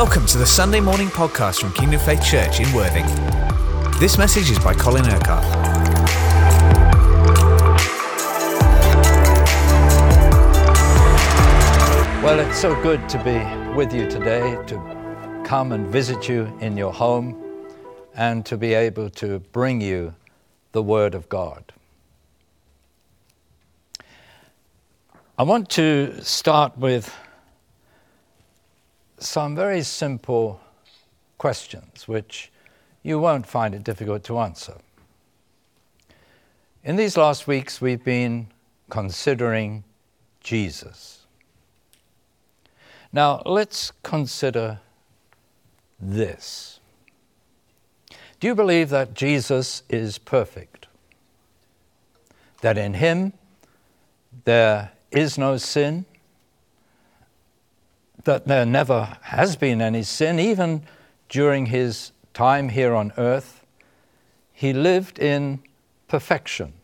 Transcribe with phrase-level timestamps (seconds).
[0.00, 3.04] Welcome to the Sunday morning podcast from Kingdom Faith Church in Worthing.
[3.98, 5.42] This message is by Colin Urquhart.
[12.22, 16.76] Well, it's so good to be with you today, to come and visit you in
[16.76, 17.66] your home,
[18.14, 20.14] and to be able to bring you
[20.70, 21.72] the Word of God.
[25.36, 27.12] I want to start with
[29.18, 30.60] some very simple
[31.38, 32.50] questions which
[33.02, 34.74] you won't find it difficult to answer.
[36.84, 38.48] In these last weeks, we've been
[38.90, 39.84] considering
[40.40, 41.26] Jesus.
[43.12, 44.80] Now, let's consider
[46.00, 46.80] this.
[48.40, 50.86] Do you believe that Jesus is perfect?
[52.60, 53.32] That in him
[54.44, 56.04] there is no sin?
[58.28, 60.82] That there never has been any sin, even
[61.30, 63.64] during his time here on earth.
[64.52, 65.60] He lived in
[66.08, 66.74] perfection.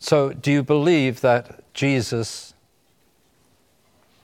[0.00, 2.52] So, do you believe that Jesus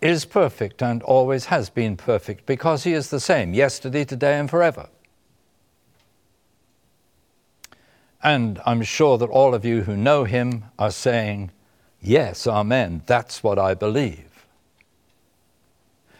[0.00, 4.50] is perfect and always has been perfect because he is the same yesterday, today, and
[4.50, 4.88] forever?
[8.20, 11.52] And I'm sure that all of you who know him are saying,
[12.06, 14.46] Yes, Amen, that's what I believe.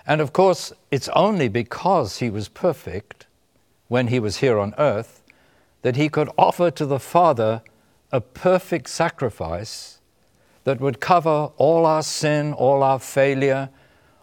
[0.07, 3.27] And of course, it's only because he was perfect
[3.89, 5.21] when he was here on earth
[5.83, 7.61] that he could offer to the Father
[8.11, 10.01] a perfect sacrifice
[10.65, 13.69] that would cover all our sin, all our failure,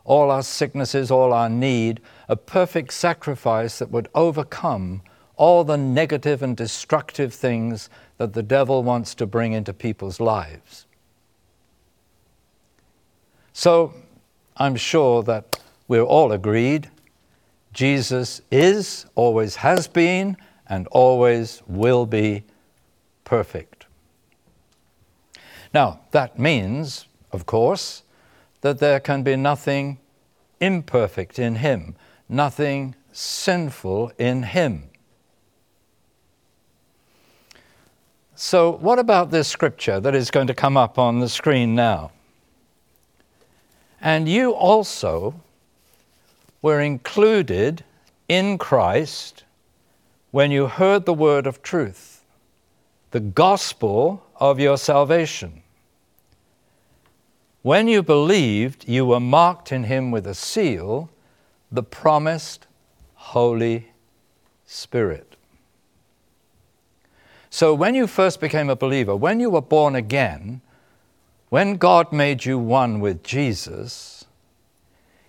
[0.03, 5.03] all our sicknesses, all our need, a perfect sacrifice that would overcome
[5.35, 10.87] all the negative and destructive things that the devil wants to bring into people's lives.
[13.53, 13.93] So
[14.57, 16.89] I'm sure that we're all agreed
[17.73, 22.43] Jesus is, always has been, and always will be
[23.23, 23.85] perfect.
[25.73, 28.03] Now, that means, of course,
[28.61, 29.99] that there can be nothing
[30.59, 31.95] imperfect in Him,
[32.27, 34.89] nothing sinful in Him.
[38.35, 42.11] So, what about this scripture that is going to come up on the screen now?
[44.01, 45.35] And you also
[46.61, 47.83] were included
[48.27, 49.43] in Christ
[50.31, 52.23] when you heard the word of truth,
[53.11, 55.61] the gospel of your salvation.
[57.61, 61.09] When you believed, you were marked in him with a seal,
[61.71, 62.65] the promised
[63.13, 63.91] Holy
[64.65, 65.35] Spirit.
[67.51, 70.61] So, when you first became a believer, when you were born again,
[71.51, 74.23] when God made you one with Jesus,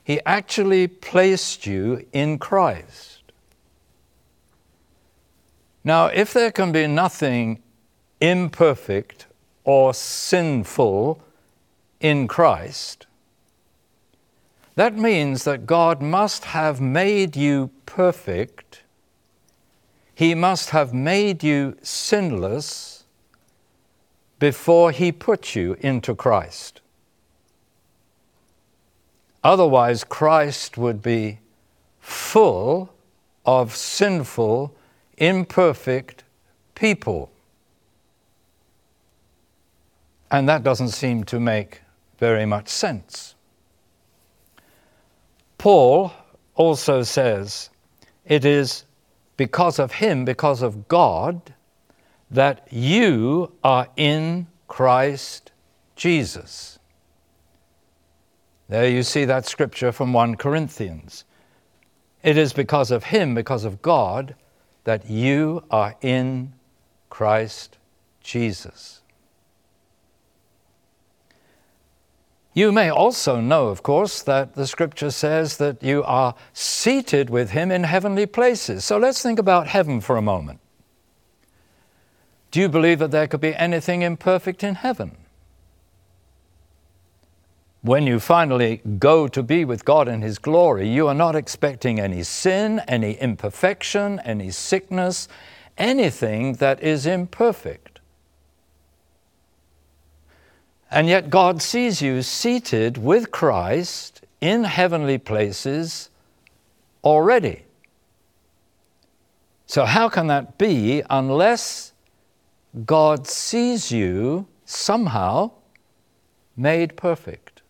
[0.05, 3.23] He actually placed you in Christ.
[5.83, 7.61] Now, if there can be nothing
[8.21, 9.27] imperfect
[9.65, 11.21] or sinful
[11.99, 13.09] in Christ,
[14.77, 18.85] that means that God must have made you perfect.
[20.15, 23.02] He must have made you sinless
[24.43, 26.81] before he put you into Christ.
[29.45, 31.39] Otherwise, Christ would be
[32.01, 32.93] full
[33.47, 34.75] of sinful,
[35.17, 36.25] imperfect
[36.75, 37.31] people.
[40.29, 41.83] And that doesn't seem to make
[42.19, 43.37] very much sense.
[45.57, 46.13] Paul
[46.57, 47.71] also says
[48.27, 48.87] it is
[49.37, 51.55] because of him, because of God,
[52.33, 55.53] that you are in Christ
[55.95, 56.79] Jesus.
[58.69, 61.25] There you see that scripture from 1 Corinthians.
[62.23, 64.35] It is because of Him, because of God,
[64.85, 66.55] that you are in
[67.11, 67.77] Christ
[68.23, 69.03] Jesus.
[72.55, 77.51] You may also know, of course, that the scripture says that you are seated with
[77.51, 78.87] Him in heavenly places.
[78.87, 80.62] So let's think about heaven for a moment.
[82.53, 85.17] Do you believe that there could be anything imperfect in heaven?
[87.81, 91.99] When you finally go to be with God in His glory, you are not expecting
[91.99, 95.29] any sin, any imperfection, any sickness,
[95.79, 98.01] anything that is imperfect.
[100.91, 106.11] And yet God sees you seated with Christ in heavenly places
[107.03, 107.63] already.
[109.67, 111.92] So, how can that be unless
[112.87, 115.51] God sees you somehow
[116.57, 117.63] made perfect.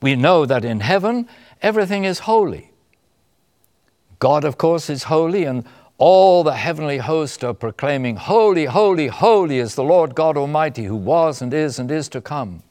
[0.00, 1.28] We know that in heaven
[1.62, 2.70] everything is holy.
[4.18, 5.64] God, of course, is holy, and
[5.98, 10.96] all the heavenly host are proclaiming, Holy, holy, holy is the Lord God Almighty, who
[10.96, 12.62] was and is and is to come.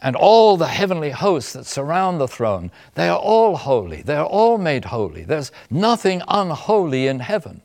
[0.00, 4.02] And all the heavenly hosts that surround the throne, they are all holy.
[4.02, 5.22] They are all made holy.
[5.22, 7.62] There's nothing unholy in heaven.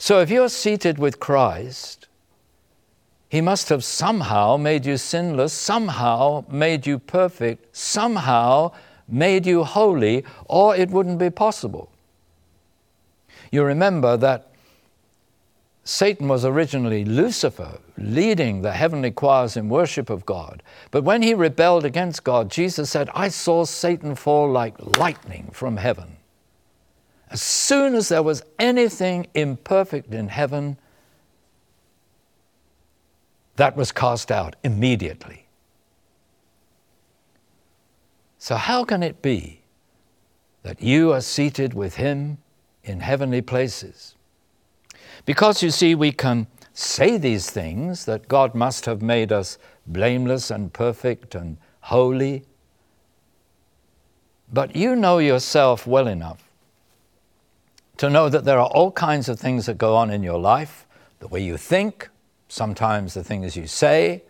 [0.00, 2.08] So if you're seated with Christ,
[3.28, 8.72] He must have somehow made you sinless, somehow made you perfect, somehow
[9.06, 11.92] made you holy, or it wouldn't be possible.
[13.52, 14.50] You remember that
[15.84, 20.62] Satan was originally Lucifer, leading the heavenly choirs in worship of God.
[20.90, 25.76] But when he rebelled against God, Jesus said, I saw Satan fall like lightning from
[25.76, 26.16] heaven.
[27.30, 30.76] As soon as there was anything imperfect in heaven,
[33.54, 35.46] that was cast out immediately.
[38.38, 39.60] So, how can it be
[40.62, 42.38] that you are seated with Him
[42.82, 44.16] in heavenly places?
[45.24, 50.50] Because you see, we can say these things that God must have made us blameless
[50.50, 52.44] and perfect and holy,
[54.52, 56.49] but you know yourself well enough
[58.00, 60.86] to know that there are all kinds of things that go on in your life
[61.18, 62.08] the way you think,
[62.48, 64.22] sometimes the things you say,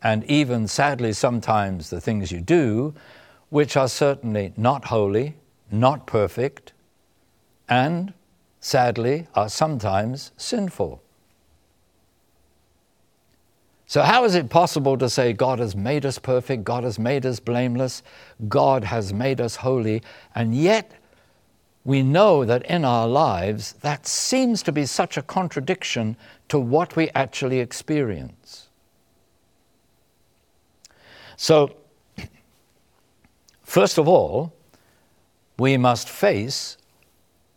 [0.00, 2.94] and even sadly, sometimes the things you do
[3.48, 5.34] which are certainly not holy,
[5.68, 6.72] not perfect,
[7.68, 8.12] and
[8.60, 11.02] sadly are sometimes sinful.
[13.88, 17.26] So, how is it possible to say God has made us perfect, God has made
[17.26, 18.04] us blameless,
[18.46, 20.04] God has made us holy,
[20.36, 20.92] and yet
[21.84, 26.16] we know that in our lives that seems to be such a contradiction
[26.48, 28.68] to what we actually experience?
[31.36, 31.74] So,
[33.68, 34.54] First of all,
[35.58, 36.78] we must face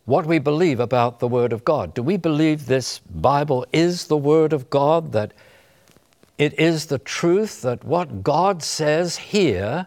[0.04, 1.94] what we believe about the Word of God.
[1.94, 5.32] Do we believe this Bible is the Word of God, that
[6.38, 9.86] it is the truth that what God says here,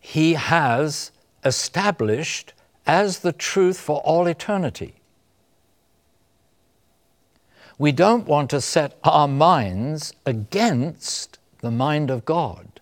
[0.00, 1.12] He has
[1.44, 2.52] established
[2.86, 4.94] as the truth for all eternity?
[7.78, 12.80] We don't want to set our minds against the mind of God.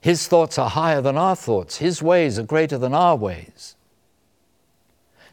[0.00, 3.74] His thoughts are higher than our thoughts, His ways are greater than our ways.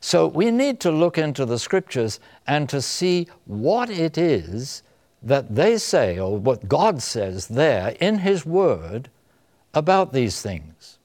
[0.02, 4.84] So we need to look into the scriptures and to see what it is
[5.22, 9.10] that they say, or what God says there in His Word
[9.74, 10.98] about these things.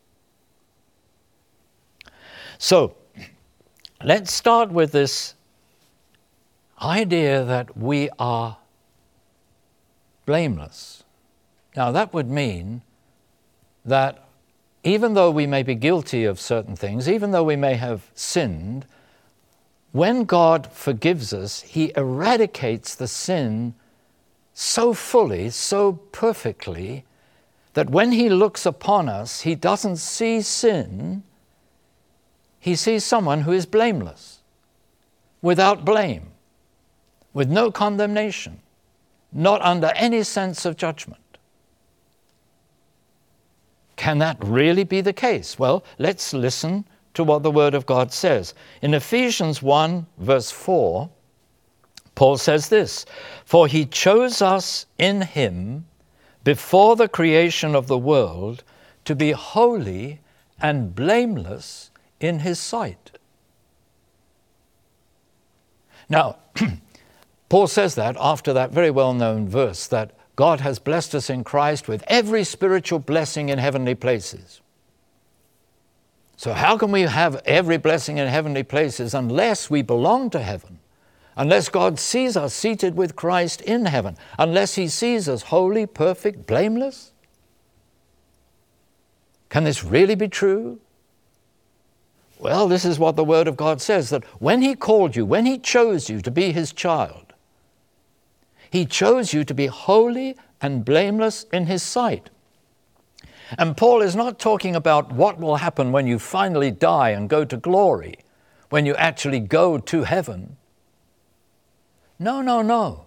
[2.59, 2.97] So
[4.03, 5.35] let's start with this
[6.83, 8.57] idea that we are
[10.27, 11.05] blameless.
[11.77, 12.83] Now, that would mean
[13.85, 14.25] that
[14.83, 18.87] even though we may be guilty of certain things, even though we may have sinned,
[19.93, 23.75] when God forgives us, He eradicates the sin
[24.53, 27.05] so fully, so perfectly,
[27.75, 31.23] that when He looks upon us, He doesn't see sin,
[32.61, 34.41] He sees someone who is blameless,
[35.43, 36.33] without blame,
[37.33, 38.61] with no condemnation,
[39.33, 41.21] not under any sense of judgment.
[43.97, 45.59] Can that really be the case?
[45.59, 48.55] Well, let's listen to what the Word of God says.
[48.81, 51.11] In Ephesians 1, verse 4,
[52.15, 53.07] Paul says this
[53.45, 55.87] For he chose us in him
[56.45, 58.65] before the creation of the world
[59.05, 60.21] to be holy
[60.61, 63.13] and blameless in his sight.
[66.09, 66.37] Now,
[67.49, 71.45] Paul says that after that very well known verse that God has blessed us in
[71.45, 74.61] Christ with every spiritual blessing in heavenly places.
[76.37, 80.79] So, how can we have every blessing in heavenly places unless we belong to heaven?
[81.37, 84.17] Unless God sees us seated with Christ in heaven?
[84.39, 87.13] Unless He sees us holy, perfect, blameless?
[89.49, 90.79] Can this really be true?
[92.39, 95.47] Well, this is what the Word of God says that when He called you, when
[95.47, 97.29] He chose you to be His child,
[98.71, 102.31] he chose you to be holy and blameless in His sight.
[103.57, 107.45] And Paul is not talking about what will happen when you finally die and go
[107.47, 108.17] to glory,
[108.69, 110.57] when you actually go to heaven.
[112.19, 113.07] No, no, no.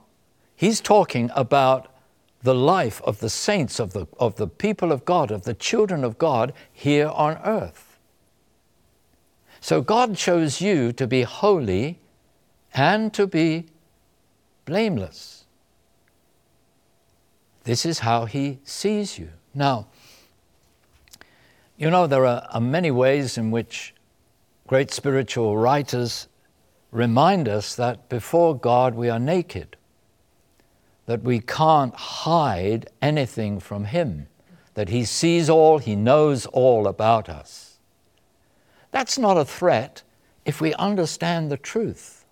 [0.55, 1.93] He's talking about
[2.41, 6.03] the life of the saints, of the, of the people of God, of the children
[6.03, 7.90] of God here on earth.
[9.61, 11.99] So God chose you to be holy
[12.73, 13.67] and to be
[14.65, 15.45] blameless.
[17.63, 19.29] This is how He sees you.
[19.53, 19.87] Now,
[21.77, 23.93] you know, there are, many ways in which
[24.67, 26.27] great spiritual writers
[26.91, 29.77] remind us that before God we are naked,
[31.05, 34.27] that we can't hide anything from Him,
[34.73, 37.70] that He sees all, He knows all about us.
[38.91, 40.03] That's not a threat
[40.45, 42.25] if we understand the truth.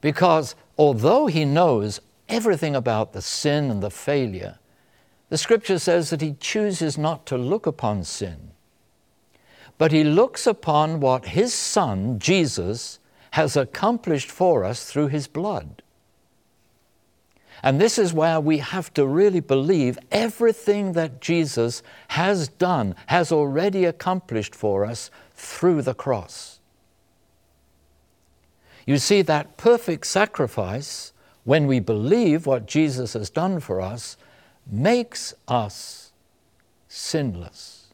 [0.00, 4.58] Because although He knows everything about the sin and the failure,
[5.28, 8.52] the scripture says that He chooses not to look upon sin,
[9.76, 12.98] but He looks upon what His Son, Jesus,
[13.32, 15.82] has accomplished for us through His blood.
[17.62, 23.32] And this is where we have to really believe everything that Jesus has done, has
[23.32, 26.60] already accomplished for us through the cross.
[28.86, 31.12] You see, that perfect sacrifice,
[31.44, 34.16] when we believe what Jesus has done for us,
[34.66, 36.12] makes us
[36.88, 37.88] sinless.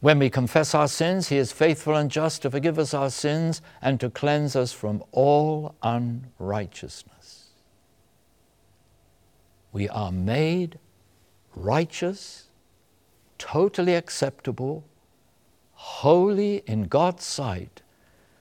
[0.00, 3.60] When we confess our sins, He is faithful and just to forgive us our sins
[3.82, 7.19] and to cleanse us from all unrighteousness.
[9.72, 10.78] We are made
[11.54, 12.48] righteous,
[13.38, 14.84] totally acceptable,
[15.72, 17.82] holy in God's sight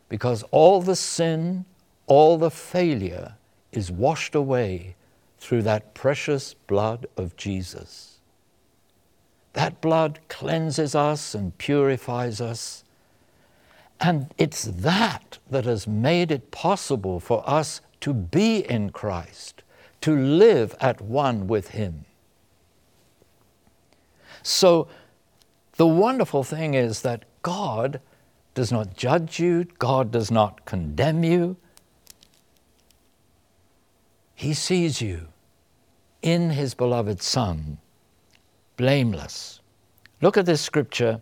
[0.10, 1.66] because all the sin,
[2.08, 3.36] all the failure
[3.72, 4.96] is washed away
[5.38, 8.18] through that precious blood of Jesus.
[9.54, 12.84] That blood cleanses us and purifies us.
[14.00, 19.64] And it's that that has made it possible for us to be in Christ,
[20.02, 22.06] to live at one with Him.
[24.44, 24.88] So,
[25.76, 28.02] the wonderful thing is that God
[28.54, 31.58] does not judge you, God does not condemn you.
[34.36, 35.28] He sees you
[36.22, 37.78] in His beloved Son,
[38.78, 39.60] blameless.
[40.22, 41.22] Look at this scripture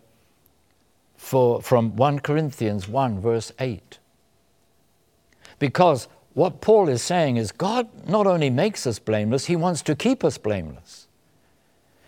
[1.16, 3.98] for, from 1 Corinthians 1, verse 8.
[5.58, 6.08] Because
[6.38, 10.22] what Paul is saying is God not only makes us blameless, He wants to keep
[10.22, 11.08] us blameless.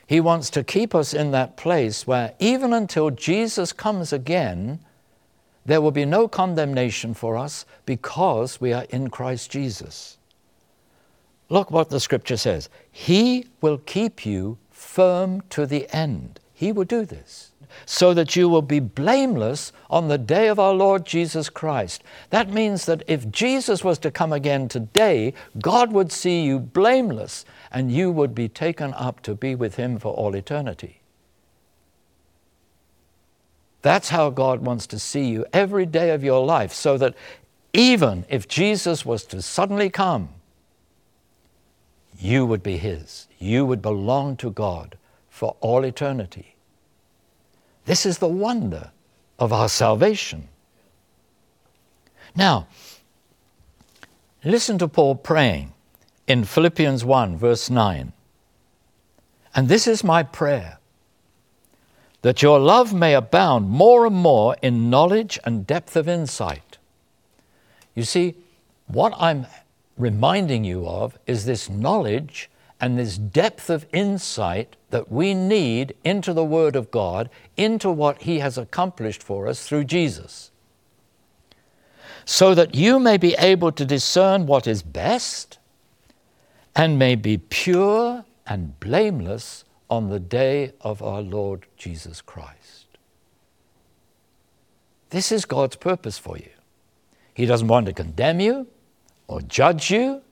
[0.06, 4.78] He wants to keep us in that place where even until Jesus comes again,
[5.66, 10.16] there will be no condemnation for us because we are in Christ Jesus.
[11.48, 16.38] Look what the scripture says He will keep you firm to the end.
[16.54, 17.49] He will do this
[17.86, 22.02] so that you will be blameless on the day of our Lord Jesus Christ.
[22.30, 27.44] That means that if Jesus was to come again today, God would see you blameless
[27.70, 31.00] and you would be taken up to be with Him for all eternity.
[33.82, 37.14] That's how God wants to see you every day of your life, so that
[37.72, 40.28] even if Jesus was to suddenly come,
[42.18, 43.26] you would be His.
[43.38, 44.98] You would belong to God
[45.30, 46.56] for all eternity.
[47.90, 48.92] This is the wonder
[49.40, 50.46] of our salvation.
[52.36, 52.68] Now,
[54.44, 55.72] listen to Paul praying
[56.28, 58.12] in Philippians 1, verse 9.
[59.56, 60.78] And this is my prayer
[62.22, 66.78] that your love may abound more and more in knowledge and depth of insight.
[67.96, 68.36] You see,
[68.86, 69.48] what I'm
[69.98, 72.48] reminding you of is this knowledge
[72.80, 78.22] and this depth of insight that we need into the Word of God, into what
[78.22, 80.50] He has accomplished for us through Jesus.
[82.24, 85.58] So that you may be able to discern what is best
[86.74, 92.86] and may be pure and blameless on the day of our Lord Jesus Christ.
[95.10, 96.50] This is God's purpose for you.
[97.34, 98.68] He doesn't want to condemn you
[99.26, 100.22] or judge you.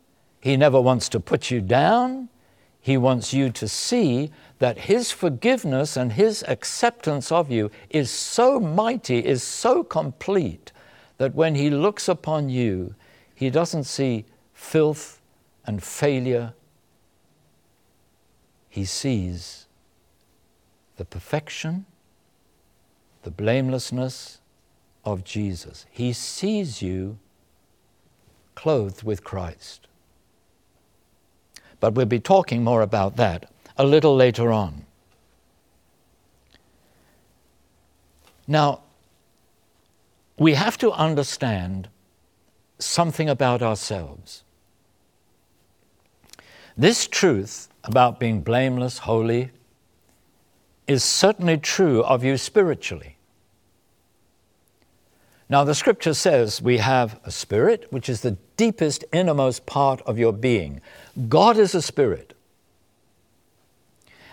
[0.40, 2.28] He never wants to put you down.
[2.80, 8.58] He wants you to see that His forgiveness and His acceptance of you is so
[8.60, 10.72] mighty, is so complete,
[11.18, 12.94] that when He looks upon you,
[13.34, 15.20] He doesn't see filth
[15.66, 16.54] and failure
[18.78, 19.66] he sees
[20.98, 21.84] the perfection,
[23.24, 24.38] the blamelessness
[25.04, 25.84] of Jesus.
[25.90, 27.18] He sees you
[28.54, 29.87] clothed with Christ.
[31.80, 34.84] But we'll be talking more about that a little later on.
[38.46, 38.80] Now,
[40.38, 41.88] we have to understand
[42.78, 44.42] something about ourselves.
[46.76, 49.50] This truth about being blameless, holy,
[50.86, 53.17] is certainly true of you spiritually.
[55.50, 60.18] Now, the scripture says we have a spirit, which is the deepest, innermost part of
[60.18, 60.80] your being.
[61.28, 62.34] God is a spirit.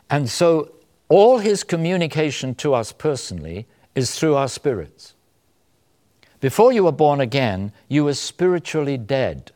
[0.10, 0.74] And so,
[1.08, 5.14] all his communication to us personally is through our spirits.
[6.42, 9.52] Before you were born again, you were spiritually dead.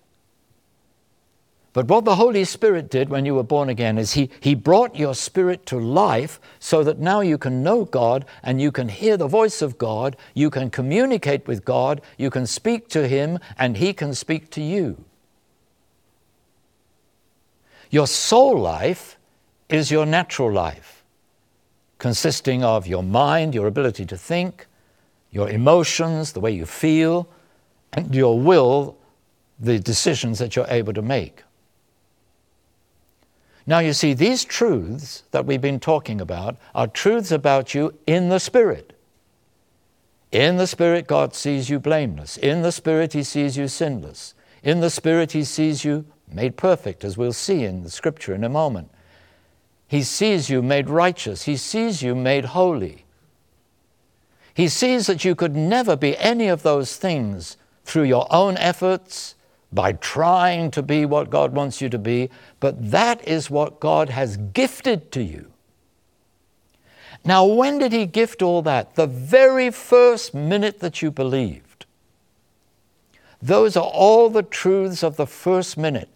[1.79, 4.97] But what the Holy Spirit did when you were born again is he, he brought
[4.97, 9.15] your spirit to life so that now you can know God and you can hear
[9.15, 13.77] the voice of God, you can communicate with God, you can speak to Him, and
[13.77, 15.05] He can speak to you.
[17.89, 19.17] Your soul life
[19.69, 21.05] is your natural life,
[21.97, 24.67] consisting of your mind, your ability to think,
[25.31, 27.29] your emotions, the way you feel,
[27.93, 28.97] and your will,
[29.57, 31.43] the decisions that you're able to make.
[33.69, 38.29] Now, you see, these truths that we've been talking about are truths about you in
[38.29, 38.97] the Spirit.
[40.31, 42.35] In the Spirit, God sees you blameless.
[42.37, 44.33] In the Spirit, He sees you sinless.
[44.63, 48.43] In the Spirit, He sees you made perfect, as we'll see in the Scripture in
[48.43, 48.89] a moment.
[49.87, 51.43] He sees you made righteous.
[51.43, 53.05] He sees you made holy.
[54.51, 59.35] He sees that you could never be any of those things through your own efforts,
[59.71, 64.09] by trying to be what God wants you to be, but that is what God
[64.09, 65.51] has gifted to you.
[67.23, 68.95] Now, when did He gift all that?
[68.95, 71.85] The very first minute that you believed.
[73.41, 76.09] Those are all the truths of the first minute.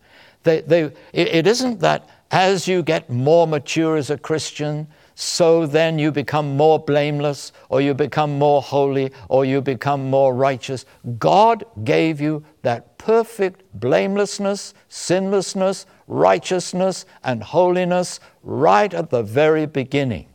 [0.43, 6.00] They, they, it isn't that as you get more mature as a Christian, so then
[6.00, 10.86] you become more blameless, or you become more holy, or you become more righteous.
[11.20, 20.27] God gave you that perfect blamelessness, sinlessness, righteousness, and holiness right at the very beginning.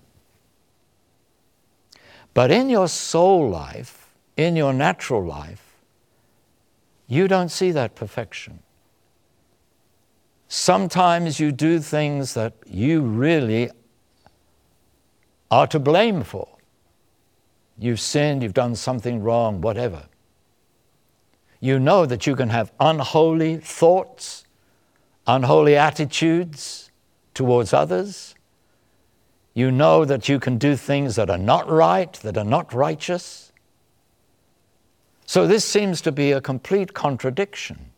[2.35, 5.64] But in your soul life, in your natural life,
[7.08, 8.61] you don't see that perfection.
[10.47, 13.70] Sometimes you do things that you really
[15.50, 16.48] are to blame for.
[17.78, 20.04] You've sinned, you've done something wrong, whatever.
[21.61, 24.44] You know that you can have unholy thoughts,
[25.26, 26.90] unholy attitudes
[27.34, 28.34] towards others.
[29.54, 33.52] You know that you can do things that are not right, that are not righteous.
[35.26, 37.90] So this seems to be a complete contradiction.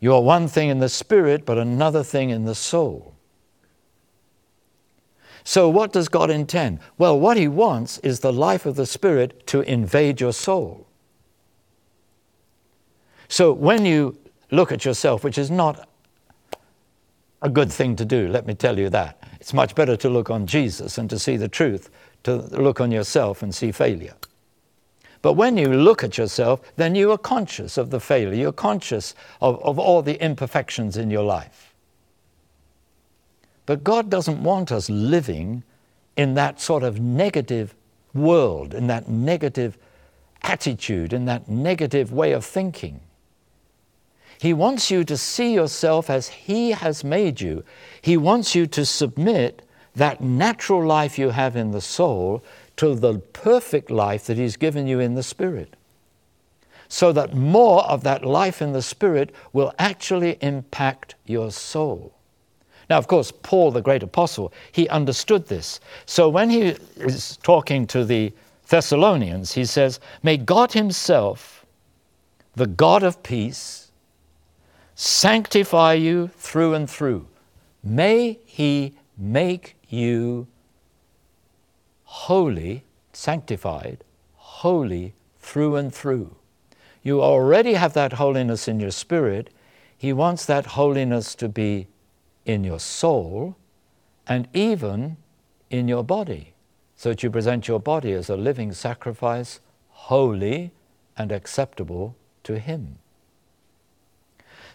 [0.00, 3.13] You are one thing in the spirit, but another thing in the soul.
[5.44, 6.80] So, what does God intend?
[6.96, 10.86] Well, what He wants is the life of the Spirit to invade your soul.
[13.28, 14.18] So, when you
[14.50, 15.86] look at yourself, which is not
[17.42, 19.22] a good thing to do, let me tell you that.
[19.38, 21.90] It's much better to look on Jesus and to see the truth,
[22.22, 24.14] to look on yourself and see failure.
[25.20, 28.34] But when you look at yourself, then you are conscious of the failure.
[28.34, 31.73] You're conscious of, of all the imperfections in your life.
[33.66, 35.62] But God doesn't want us living
[36.16, 37.74] in that sort of negative
[38.12, 39.78] world, in that negative
[40.42, 43.00] attitude, in that negative way of thinking.
[44.38, 47.64] He wants you to see yourself as He has made you.
[48.02, 49.62] He wants you to submit
[49.96, 52.44] that natural life you have in the soul
[52.76, 55.76] to the perfect life that He's given you in the Spirit.
[56.88, 62.12] So that more of that life in the Spirit will actually impact your soul.
[62.90, 65.80] Now, of course, Paul, the great apostle, he understood this.
[66.06, 68.32] So when he is talking to the
[68.68, 71.66] Thessalonians, he says, May God Himself,
[72.54, 73.90] the God of peace,
[74.94, 77.26] sanctify you through and through.
[77.82, 80.46] May He make you
[82.04, 84.02] holy, sanctified,
[84.36, 86.34] holy through and through.
[87.02, 89.50] You already have that holiness in your spirit.
[89.96, 91.86] He wants that holiness to be
[92.44, 93.56] in your soul
[94.26, 95.16] and even
[95.70, 96.54] in your body,
[96.96, 100.72] so that you present your body as a living sacrifice, holy
[101.16, 102.98] and acceptable to Him.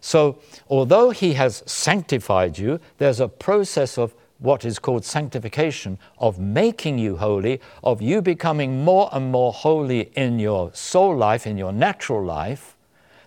[0.01, 6.39] So, although He has sanctified you, there's a process of what is called sanctification, of
[6.39, 11.57] making you holy, of you becoming more and more holy in your soul life, in
[11.57, 12.77] your natural life,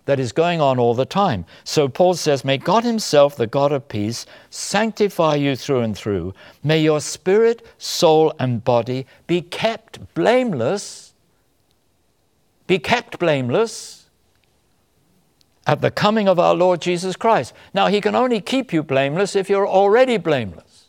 [0.05, 1.45] that is going on all the time.
[1.65, 6.35] So Paul says, May God Himself, the God of peace, sanctify you through and through.
[6.65, 11.15] May your spirit, soul, and body be kept blameless,
[12.67, 14.07] be kept blameless
[15.67, 17.55] at the coming of our Lord Jesus Christ.
[17.73, 20.89] Now, He can only keep you blameless if you're already blameless.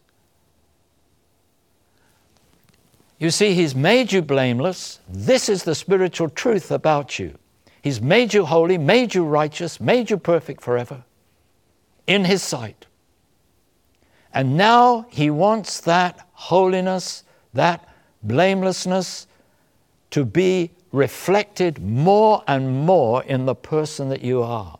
[3.19, 4.99] You see, He's made you blameless.
[5.08, 7.38] This is the spiritual truth about you.
[7.84, 11.04] He's made you holy, made you righteous, made you perfect forever
[12.08, 12.86] in His sight.
[14.34, 17.88] And now He wants that holiness, that
[18.24, 19.28] blamelessness
[20.12, 24.80] to be reflected more and more in the person that you are.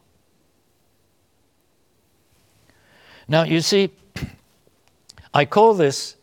[3.28, 3.92] Now, you see,
[5.34, 6.16] I call this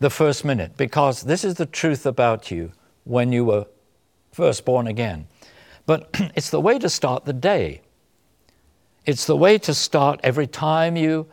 [0.00, 2.72] the first minute because this is the truth about you
[3.04, 3.66] when you were
[4.32, 5.28] first born again.
[5.86, 7.80] But it's the way to start the day.
[9.06, 11.26] It's the way to start every time you,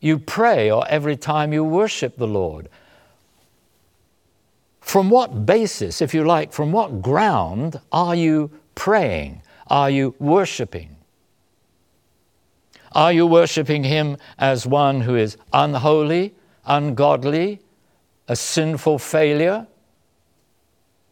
[0.00, 2.68] you pray or every time you worship the Lord.
[4.80, 9.42] From what basis, if you like, from what ground are you praying?
[9.68, 10.96] Are you worshiping?
[12.94, 16.34] Are you worshiping Him as one who is unholy,
[16.66, 17.60] ungodly,
[18.28, 19.66] a sinful failure,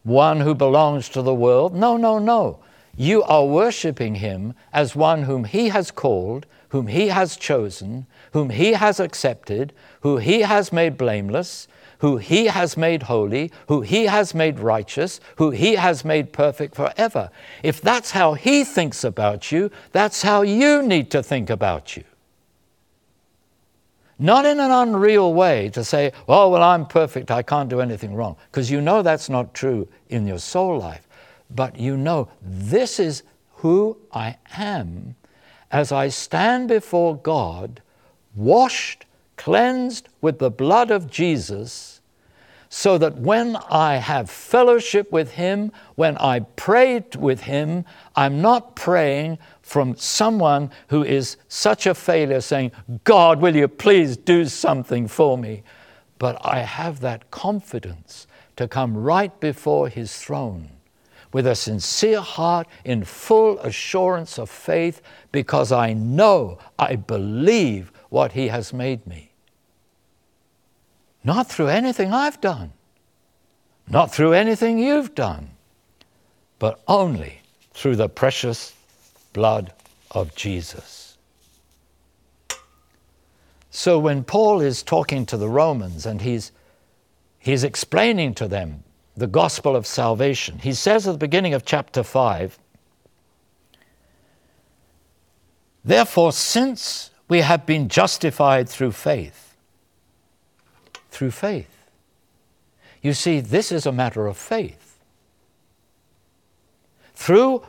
[0.03, 1.73] one who belongs to the world?
[1.73, 2.59] No, no, no.
[2.95, 8.49] You are worshiping Him as one whom He has called, whom He has chosen, whom
[8.49, 11.67] He has accepted, who He has made blameless,
[12.01, 16.73] who he has made holy, who he has made righteous, who he has made perfect
[16.73, 17.29] forever.
[17.61, 22.03] If that's how he thinks about you, that's how you need to think about you.
[24.17, 28.15] Not in an unreal way to say, oh, well, I'm perfect, I can't do anything
[28.15, 31.07] wrong, because you know that's not true in your soul life.
[31.53, 33.23] But you know, this is
[33.55, 35.15] who I am
[35.71, 37.81] as I stand before God,
[38.35, 39.05] washed,
[39.37, 42.01] cleansed with the blood of Jesus
[42.69, 47.83] so that when I have fellowship with Him, when I pray with Him,
[48.15, 52.71] I'm not praying from someone who is such a failure saying,
[53.03, 55.63] God, will you please do something for me?
[56.17, 60.69] But I have that confidence to come right before His throne
[61.33, 68.33] with a sincere heart in full assurance of faith because I know, I believe what
[68.33, 69.31] He has made me.
[71.23, 72.73] Not through anything I've done,
[73.87, 75.49] not through anything you've done,
[76.59, 77.41] but only
[77.73, 78.73] through the precious
[79.33, 79.73] blood
[80.11, 81.17] of Jesus.
[83.69, 86.51] So when Paul is talking to the Romans and he's,
[87.39, 88.83] he's explaining to them
[89.15, 92.57] the gospel of salvation, he says at the beginning of chapter 5
[95.83, 99.55] Therefore, since we have been justified through faith,
[101.09, 101.87] through faith.
[103.01, 104.99] You see, this is a matter of faith.
[107.15, 107.63] Through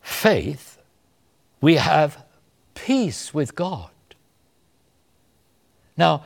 [0.00, 0.78] faith,
[1.60, 2.24] we have
[2.74, 3.90] peace with God.
[5.96, 6.24] Now,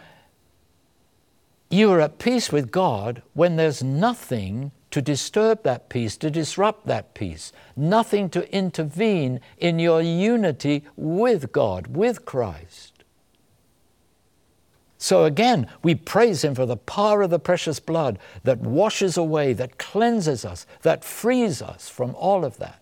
[1.70, 6.86] you are at peace with God when there's nothing to disturb that peace, to disrupt
[6.86, 13.04] that peace, nothing to intervene in your unity with God, with Christ.
[14.96, 19.52] So again, we praise Him for the power of the precious blood that washes away,
[19.52, 22.80] that cleanses us, that frees us from all of that.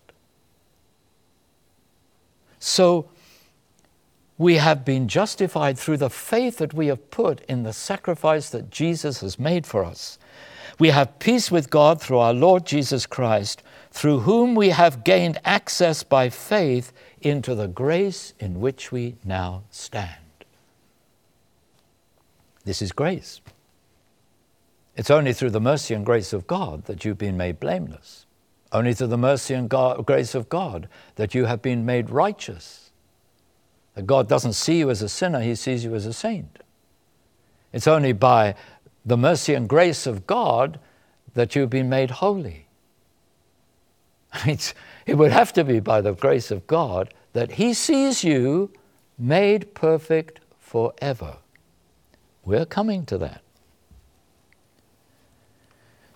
[2.59, 3.09] So
[4.37, 8.69] we have been justified through the faith that we have put in the sacrifice that
[8.69, 10.19] Jesus has made for us.
[10.79, 15.39] We have peace with God through our Lord Jesus Christ, through whom we have gained
[15.43, 20.13] access by faith into the grace in which we now stand.
[22.63, 23.41] This is grace.
[24.95, 28.25] It's only through the mercy and grace of God that you've been made blameless.
[28.71, 32.86] Only through the mercy and God, grace of God that you have been made righteous.
[33.97, 36.59] That God doesn't see you as a sinner, He sees you as a saint.
[37.73, 38.53] It's only by
[39.03, 40.79] the mercy and grace of God
[41.33, 42.67] that you've been made holy.
[44.45, 44.75] It's,
[45.07, 48.71] it would have to be by the grace of God that He sees you
[49.17, 51.37] made perfect forever.
[52.45, 53.41] We're coming to that.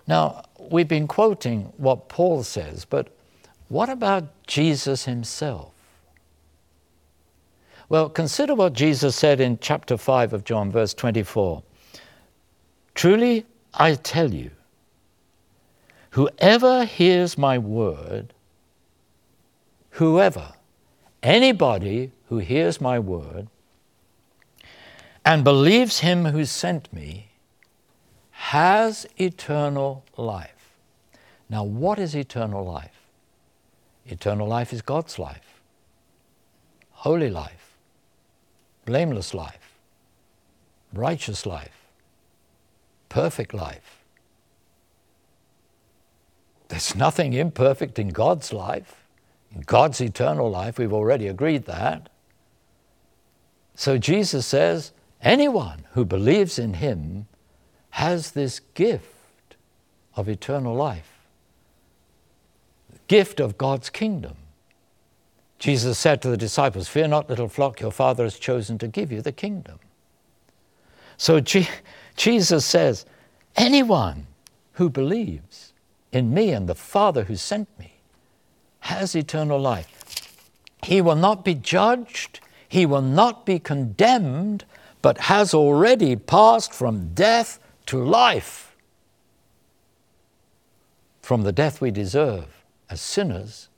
[0.06, 3.08] Now, we've been quoting what Paul says, but
[3.68, 5.71] what about Jesus himself?
[7.92, 11.62] Well, consider what Jesus said in chapter 5 of John, verse 24.
[12.94, 14.50] Truly, I tell you,
[16.08, 18.32] whoever hears my word,
[19.90, 20.54] whoever,
[21.22, 23.48] anybody who hears my word
[25.22, 27.28] and believes him who sent me
[28.30, 30.78] has eternal life.
[31.50, 33.02] Now, what is eternal life?
[34.06, 35.60] Eternal life is God's life,
[36.92, 37.61] holy life,
[38.84, 39.74] blameless life,
[40.92, 41.86] righteous life,
[43.08, 44.02] perfect life,
[46.72, 49.04] There's nothing imperfect in God's life,
[49.54, 50.78] in God's eternal life.
[50.78, 52.08] We've already agreed that.
[53.74, 57.26] So Jesus says, anyone who believes in him
[57.90, 59.56] has this gift
[60.16, 61.12] of eternal life,
[63.06, 64.36] gift of God's kingdom.
[65.62, 69.12] Jesus said to the disciples, Fear not, little flock, your Father has chosen to give
[69.12, 69.78] you the kingdom.
[71.16, 73.06] So Jesus says,
[73.54, 74.26] Anyone
[74.72, 75.72] who believes
[76.10, 77.92] in me and the Father who sent me
[78.80, 80.36] has eternal life.
[80.82, 84.64] He will not be judged, he will not be condemned,
[85.00, 88.74] but has already passed from death to life.
[91.20, 93.68] From the death we deserve as sinners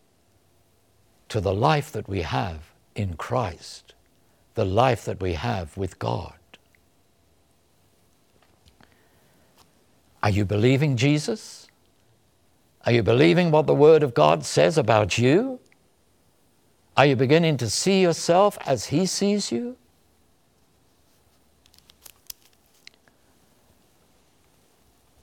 [1.29, 3.95] to the life that we have in Christ,
[4.55, 6.35] the life that we have with God.
[10.23, 11.69] Are you believing Jesus?
[12.87, 15.59] Are you believing what the Word of God says about you?
[16.97, 19.77] Are you beginning to see yourself as He sees you?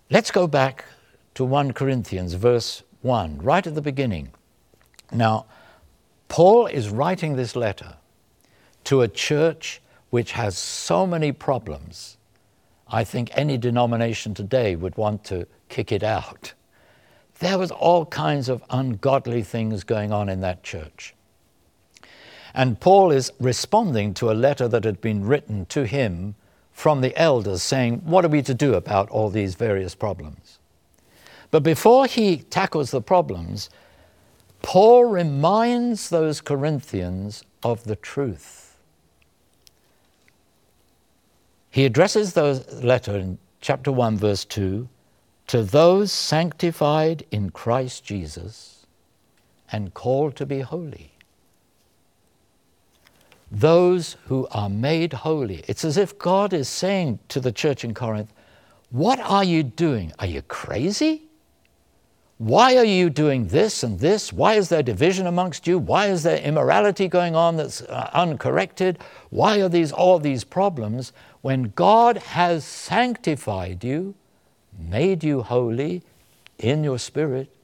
[0.09, 0.85] Let's go back
[1.35, 4.33] to 1 Corinthians, verse 1, right at the beginning.
[5.11, 5.45] Now,
[6.31, 7.95] Paul is writing this letter
[8.85, 12.15] to a church which has so many problems.
[12.87, 16.53] I think any denomination today would want to kick it out.
[17.39, 21.13] There was all kinds of ungodly things going on in that church.
[22.53, 26.35] And Paul is responding to a letter that had been written to him
[26.71, 30.59] from the elders saying, What are we to do about all these various problems?
[31.49, 33.69] But before he tackles the problems,
[34.61, 38.77] Paul reminds those Corinthians of the truth.
[41.69, 44.87] He addresses the letter in chapter 1, verse 2
[45.47, 48.85] to those sanctified in Christ Jesus
[49.69, 51.11] and called to be holy.
[53.51, 55.65] Those who are made holy.
[55.67, 58.31] It's as if God is saying to the church in Corinth,
[58.91, 60.13] What are you doing?
[60.19, 61.23] Are you crazy?
[62.41, 64.33] Why are you doing this and this?
[64.33, 65.77] Why is there division amongst you?
[65.77, 68.97] Why is there immorality going on that's uh, uncorrected?
[69.29, 74.15] Why are these all these problems when God has sanctified you,
[74.75, 76.01] made you holy
[76.57, 77.55] in your spirit,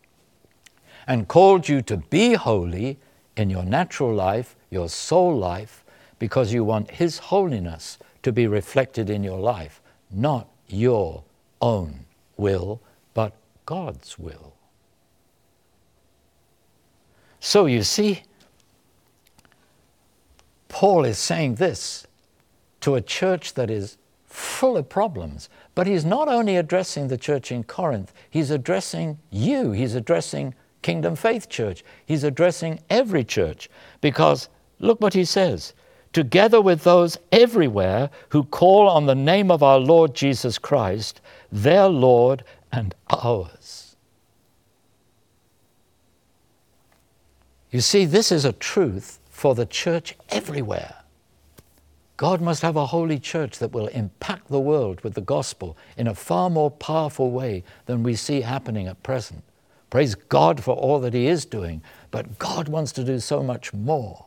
[1.08, 3.00] and called you to be holy
[3.36, 5.84] in your natural life, your soul life,
[6.20, 11.24] because you want His holiness to be reflected in your life, not your
[11.64, 12.02] own
[12.38, 12.80] will,
[13.16, 13.34] but
[13.66, 14.54] God's will.
[17.40, 18.24] So you see,
[20.68, 22.06] Paul is saying this
[22.82, 25.50] to a church that is full of problems.
[25.76, 31.16] But he's not only addressing the church in Corinth, he's addressing you, he's addressing Kingdom
[31.16, 33.70] Faith Church, he's addressing every church.
[34.02, 35.74] Because look what he says
[36.14, 41.22] together with those everywhere who call on the name of our Lord Jesus Christ,
[41.52, 43.67] their Lord and ours.
[47.78, 50.96] You see, this is a truth for the church everywhere.
[52.18, 56.08] God must have a holy church that will impact the world with the gospel in
[56.08, 59.44] a far more powerful way than we see happening at present.
[59.92, 63.72] Praise God for all that He is doing, but God wants to do so much
[63.76, 64.26] more.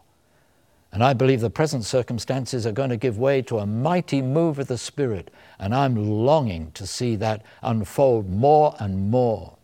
[0.93, 4.61] And I believe the present circumstances are going to give way to a mighty move
[4.61, 9.57] of the Spirit, and I'm longing to see that unfold more and more.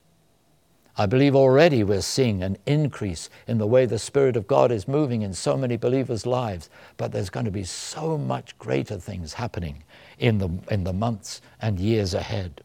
[0.99, 4.89] I believe already we're seeing an increase in the way the Spirit of God is
[4.89, 9.35] moving in so many believers' lives, but there's going to be so much greater things
[9.35, 9.83] happening
[10.19, 12.63] in the, in the months and years ahead.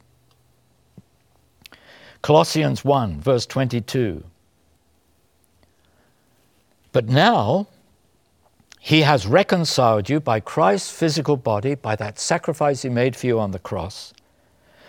[2.22, 4.24] Colossians 1, verse 22.
[6.94, 7.68] But now,
[8.80, 13.40] he has reconciled you by Christ's physical body, by that sacrifice he made for you
[13.40, 14.14] on the cross,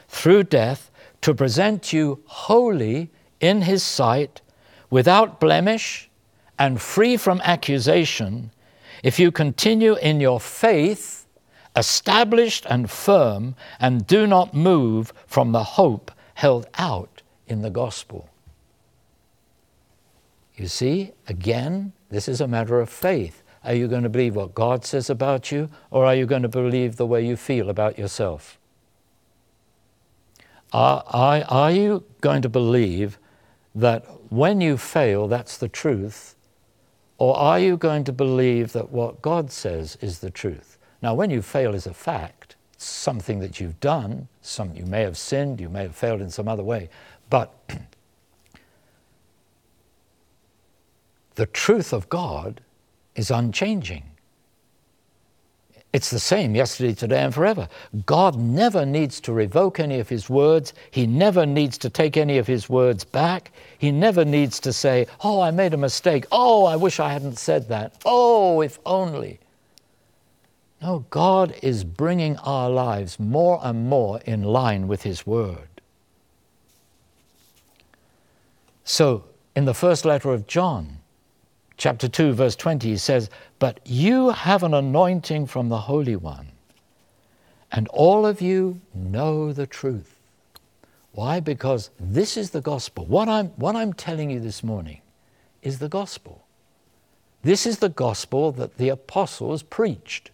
[0.08, 0.90] through death,
[1.22, 3.10] to present you holy
[3.42, 4.40] in his sight,
[4.88, 6.08] without blemish,
[6.58, 8.50] and free from accusation,
[9.02, 11.26] if you continue in your faith,
[11.76, 18.30] established and firm, and do not move from the hope held out in the gospel.
[20.54, 23.42] You see, again, this is a matter of faith.
[23.64, 26.48] Are you going to believe what God says about you, or are you going to
[26.48, 28.58] believe the way you feel about yourself?
[30.72, 33.18] Are, are, are you going to believe
[33.74, 36.34] that when you fail, that's the truth?
[37.18, 40.78] Or are you going to believe that what God says is the truth?
[41.02, 45.16] Now, when you fail is a fact, something that you've done, some, you may have
[45.16, 46.88] sinned, you may have failed in some other way,
[47.30, 47.52] but
[51.34, 52.60] the truth of God
[53.14, 54.04] is unchanging.
[55.92, 57.68] It's the same yesterday, today, and forever.
[58.06, 60.72] God never needs to revoke any of His words.
[60.90, 63.52] He never needs to take any of His words back.
[63.78, 66.24] He never needs to say, Oh, I made a mistake.
[66.32, 68.00] Oh, I wish I hadn't said that.
[68.06, 69.38] Oh, if only.
[70.80, 75.68] No, God is bringing our lives more and more in line with His Word.
[78.82, 79.24] So,
[79.54, 81.01] in the first letter of John,
[81.76, 86.48] chapter 2, verse 20, he says, But you have an anointing from the Holy One,
[87.70, 90.18] and all of you know the truth.
[91.12, 91.40] Why?
[91.40, 93.04] Because this is the gospel.
[93.06, 95.02] What I'm, what I'm telling you this morning
[95.62, 96.44] is the gospel.
[97.42, 100.30] This is the gospel that the apostles preached.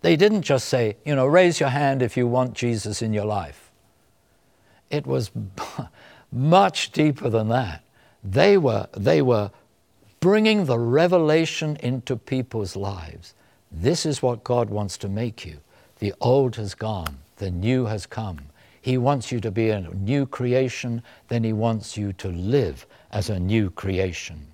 [0.00, 3.24] They didn't just say, you know, raise your hand if you want Jesus in your
[3.24, 3.70] life.
[4.90, 5.30] It was
[6.32, 7.82] much deeper than that.
[8.22, 9.50] They were, they were
[10.20, 13.34] bringing the revelation into people's lives.
[13.70, 15.58] This is what God wants to make you.
[15.98, 18.38] The old has gone, the new has come.
[18.80, 23.30] He wants you to be a new creation, then He wants you to live as
[23.30, 24.46] a new creation.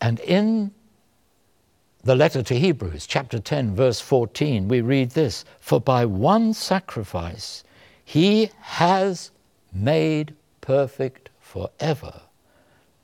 [0.00, 0.72] And in
[2.02, 7.64] the letter to Hebrews, chapter 10, verse 14, we read this For by one sacrifice
[8.04, 9.30] he has
[9.74, 12.22] made perfect forever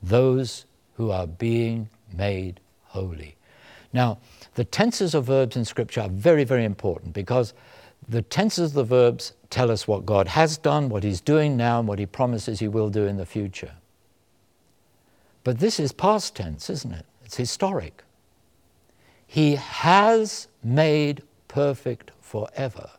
[0.01, 3.35] those who are being made holy.
[3.93, 4.19] Now,
[4.55, 7.53] the tenses of verbs in Scripture are very, very important because
[8.07, 11.79] the tenses of the verbs tell us what God has done, what He's doing now,
[11.79, 13.73] and what He promises He will do in the future.
[15.43, 17.05] But this is past tense, isn't it?
[17.25, 18.03] It's historic.
[19.27, 22.89] He has made perfect forever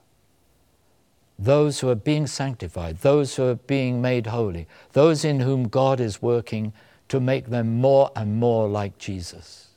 [1.44, 5.98] those who are being sanctified, those who are being made holy, those in whom God
[5.98, 6.72] is working
[7.08, 9.68] to make them more and more like Jesus.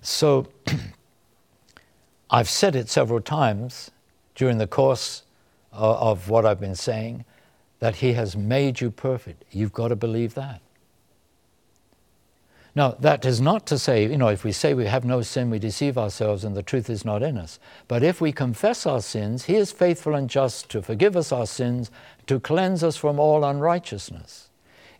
[0.00, 0.48] So,
[2.30, 3.90] I've said it several times
[4.34, 5.22] during the course
[5.72, 7.24] uh, of what I've been saying
[7.78, 9.44] that He has made you perfect.
[9.50, 10.61] You've got to believe that.
[12.74, 15.50] Now, that is not to say, you know, if we say we have no sin,
[15.50, 17.58] we deceive ourselves and the truth is not in us.
[17.86, 21.46] But if we confess our sins, He is faithful and just to forgive us our
[21.46, 21.90] sins,
[22.28, 24.48] to cleanse us from all unrighteousness.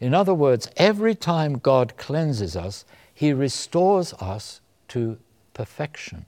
[0.00, 5.18] In other words, every time God cleanses us, He restores us to
[5.54, 6.26] perfection.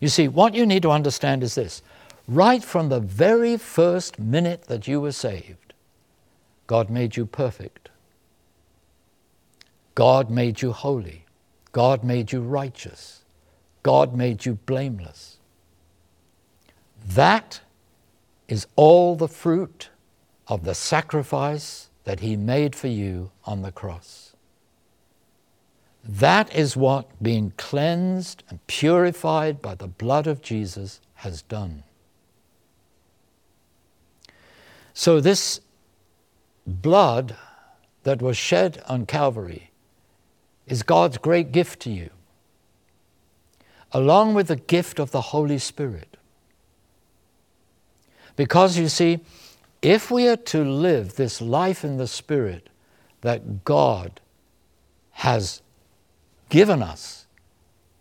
[0.00, 1.80] You see, what you need to understand is this
[2.28, 5.72] right from the very first minute that you were saved,
[6.66, 7.85] God made you perfect.
[9.96, 11.24] God made you holy.
[11.72, 13.24] God made you righteous.
[13.82, 15.38] God made you blameless.
[17.04, 17.60] That
[18.46, 19.88] is all the fruit
[20.48, 24.34] of the sacrifice that He made for you on the cross.
[26.04, 31.84] That is what being cleansed and purified by the blood of Jesus has done.
[34.92, 35.60] So, this
[36.66, 37.34] blood
[38.02, 39.70] that was shed on Calvary
[40.66, 42.10] is God's great gift to you,
[43.92, 46.16] along with the gift of the Holy Spirit.
[48.34, 49.20] Because you see,
[49.80, 52.68] if we are to live this life in the Spirit
[53.20, 54.20] that God
[55.12, 55.62] has
[56.48, 57.26] given us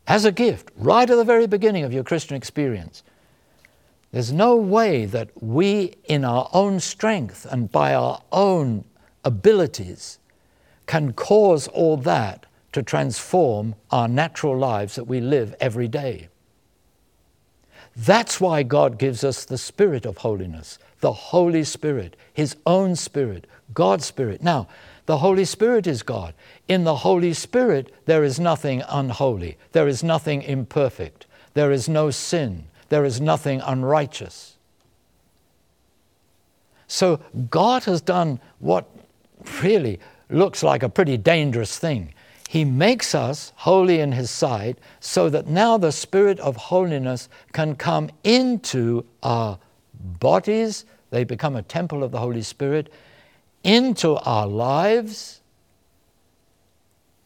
[0.07, 3.03] as a gift, right at the very beginning of your Christian experience,
[4.11, 8.85] there's no way that we, in our own strength and by our own
[9.23, 10.19] abilities,
[10.85, 16.27] can cause all that to transform our natural lives that we live every day.
[17.95, 23.47] That's why God gives us the Spirit of holiness, the Holy Spirit, His own Spirit,
[23.73, 24.43] God's Spirit.
[24.43, 24.67] Now,
[25.05, 26.33] the Holy Spirit is God.
[26.67, 32.11] In the Holy Spirit, there is nothing unholy, there is nothing imperfect, there is no
[32.11, 34.57] sin, there is nothing unrighteous.
[36.87, 38.85] So, God has done what
[39.63, 42.13] really looks like a pretty dangerous thing.
[42.55, 47.75] He makes us holy in His sight so that now the Spirit of holiness can
[47.75, 49.59] come into our
[50.21, 50.85] bodies.
[51.09, 52.93] They become a temple of the Holy Spirit,
[53.65, 55.41] into our lives.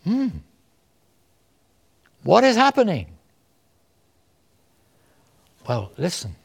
[0.03, 0.29] Hmm.
[2.23, 3.11] What is happening?
[5.67, 6.37] Well, listen.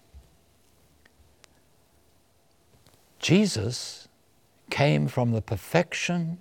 [3.18, 4.08] Jesus
[4.68, 6.36] came from the perfection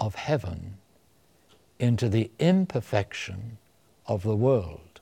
[0.00, 0.78] of heaven
[1.78, 3.58] into the imperfection
[4.06, 5.00] of the world.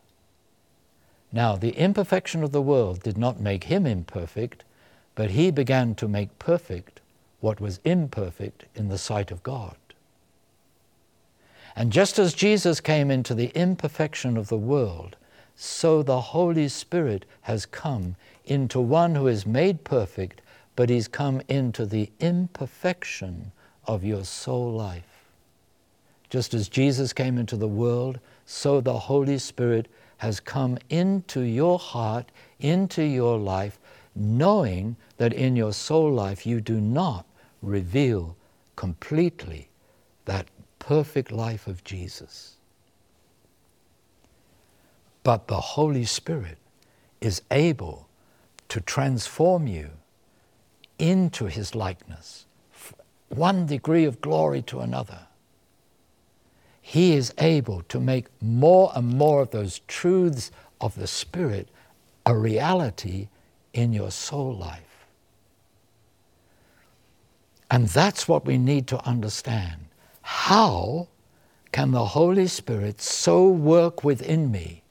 [1.33, 4.65] Now, the imperfection of the world did not make him imperfect,
[5.15, 7.01] but he began to make perfect
[7.41, 9.77] what was imperfect in the sight of God.
[11.75, 15.17] And just as Jesus came into the imperfection of the world,
[15.57, 20.43] so the Holy Spirit has come into one who is made perfect,
[20.77, 23.53] but he's come into the imperfection
[23.87, 25.12] of your soul life.
[26.33, 31.79] Just as Jesus came into the world, so the Holy Spirit has come into your
[31.79, 33.79] heart, into your life,
[34.17, 37.27] knowing that in your soul life you do not
[37.61, 38.35] reveal
[38.77, 39.69] completely
[40.25, 40.47] that
[40.79, 42.57] perfect life of Jesus.
[45.25, 46.57] But the Holy Spirit
[47.21, 48.09] is able
[48.71, 49.91] to transform you
[50.99, 52.47] into His likeness,
[53.29, 55.27] one degree of glory to another.
[56.83, 61.69] He is able to make more and more of those truths of the Spirit
[62.27, 63.29] a reality
[63.73, 65.07] in your soul life.
[67.71, 69.87] And that's what we need to understand.
[70.21, 71.09] How
[71.71, 74.83] can the Holy Spirit so work within me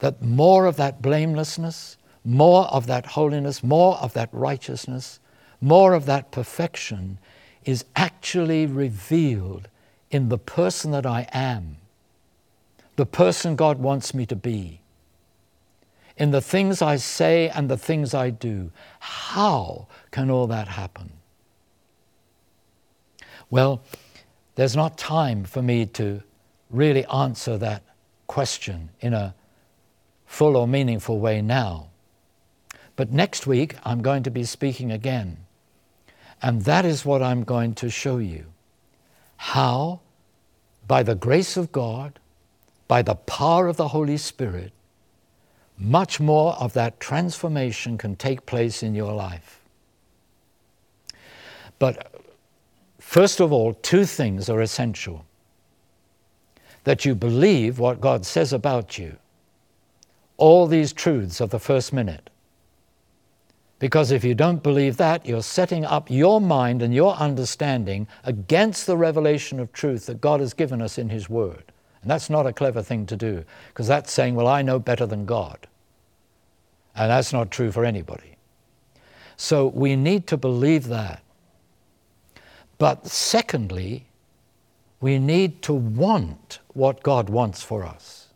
[0.00, 5.20] that more of that blamelessness, more of that holiness, more of that righteousness,
[5.60, 7.18] more of that perfection
[7.64, 9.68] is actually revealed
[10.10, 11.76] in the person that I am,
[12.96, 14.80] the person God wants me to be,
[16.16, 18.72] in the things I say and the things I do.
[18.98, 21.12] How can all that happen?
[23.50, 23.80] Well,
[24.56, 26.22] there's not time for me to
[26.70, 27.82] really answer that
[28.26, 29.34] question in a
[30.26, 31.88] full or meaningful way now.
[32.96, 35.38] But next week, I'm going to be speaking again.
[36.42, 38.46] And that is what I'm going to show you.
[39.38, 40.00] How,
[40.86, 42.18] by the grace of God,
[42.86, 44.72] by the power of the Holy Spirit,
[45.78, 49.60] much more of that transformation can take place in your life.
[51.78, 52.12] But
[52.98, 55.24] first of all, two things are essential
[56.84, 59.16] that you believe what God says about you
[60.38, 62.30] all these truths of the first minute.
[63.78, 68.86] Because if you don't believe that, you're setting up your mind and your understanding against
[68.86, 71.72] the revelation of truth that God has given us in His Word.
[72.02, 75.06] And that's not a clever thing to do, because that's saying, well, I know better
[75.06, 75.66] than God.
[76.96, 78.36] And that's not true for anybody.
[79.36, 81.22] So we need to believe that.
[82.78, 84.06] But secondly,
[85.00, 88.28] we need to want what God wants for us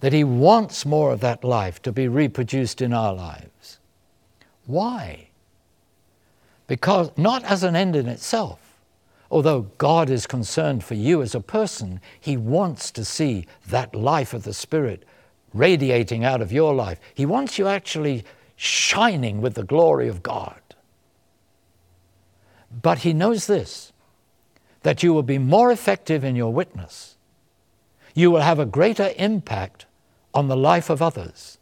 [0.00, 3.77] that He wants more of that life to be reproduced in our lives.
[4.68, 5.28] Why?
[6.66, 8.60] Because not as an end in itself.
[9.30, 14.34] Although God is concerned for you as a person, He wants to see that life
[14.34, 15.04] of the Spirit
[15.54, 17.00] radiating out of your life.
[17.14, 18.24] He wants you actually
[18.56, 20.60] shining with the glory of God.
[22.82, 23.92] But He knows this
[24.82, 27.16] that you will be more effective in your witness.
[28.14, 29.86] You will have a greater impact
[30.34, 31.57] on the life of others.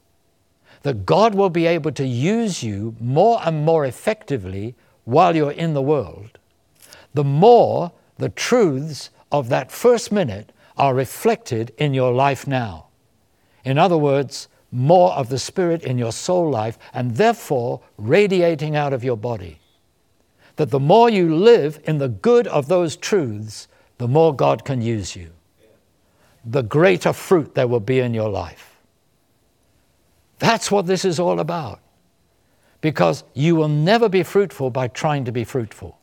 [0.87, 5.75] That God will be able to use you more and more effectively while you're in
[5.75, 6.39] the world,
[7.13, 12.87] the more the truths of that first minute are reflected in your life now.
[13.65, 18.93] In other words, more of the Spirit in your soul life and therefore radiating out
[18.93, 19.59] of your body.
[20.55, 23.67] That the more you live in the good of those truths,
[23.99, 25.33] the more God can use you
[26.49, 28.76] the greater fruit there will be in your life.
[30.39, 31.81] That's what this is all about.
[32.81, 35.99] Because you will never be fruitful by trying to be fruitful,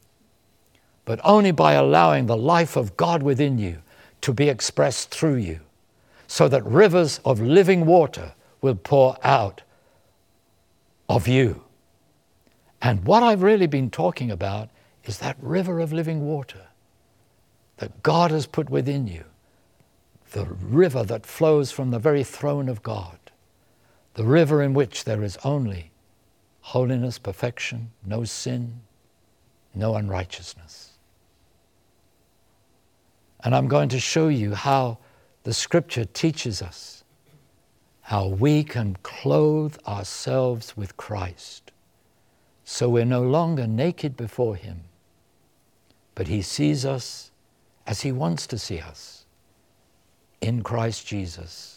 [1.05, 3.81] but only by allowing the life of God within you
[4.21, 5.59] to be expressed through you,
[6.27, 9.61] so that rivers of living water will pour out
[11.07, 11.63] of you.
[12.81, 14.69] And what I've really been talking about
[15.05, 16.67] is that river of living water
[17.77, 19.25] that God has put within you
[20.31, 23.19] the river that flows from the very throne of God,
[24.13, 25.91] the river in which there is only
[26.61, 28.81] holiness, perfection, no sin,
[29.75, 30.91] no unrighteousness.
[33.43, 34.99] And I'm going to show you how
[35.43, 37.03] the scripture teaches us
[38.01, 41.71] how we can clothe ourselves with Christ
[42.65, 44.81] so we're no longer naked before Him,
[46.15, 47.31] but He sees us
[47.85, 49.25] as He wants to see us
[50.41, 51.72] in Christ Jesus,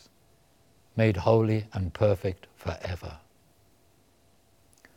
[0.97, 3.19] made holy and perfect forever.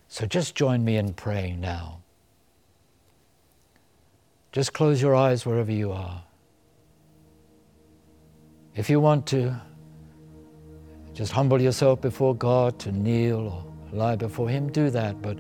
[0.08, 2.00] So just join me in praying now.
[4.52, 6.24] Just close your eyes wherever you are.
[8.76, 9.56] If you want to,
[11.14, 15.22] just humble yourself before God to kneel or lie before Him, do that.
[15.22, 15.38] But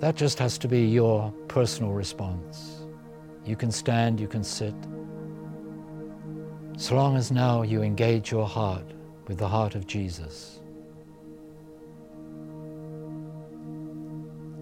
[0.00, 2.82] that just has to be your personal response.
[3.46, 4.74] You can stand, you can sit.
[6.82, 8.82] So long as now you engage your heart
[9.28, 10.58] with the heart of Jesus.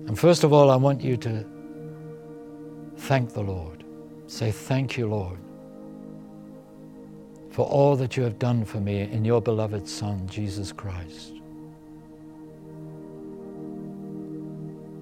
[0.07, 1.47] And first of all, I want you to
[2.99, 3.85] thank the Lord.
[4.27, 5.39] Say, Thank you, Lord,
[7.49, 11.33] for all that you have done for me in your beloved Son, Jesus Christ.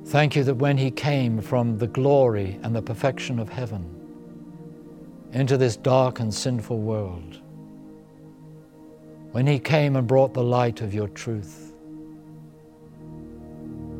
[0.05, 3.97] Thank you that when He came from the glory and the perfection of heaven
[5.39, 7.41] into this dark and sinful world,
[9.32, 11.72] when He came and brought the light of your truth,